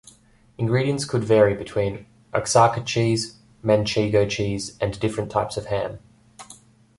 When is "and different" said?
4.81-5.29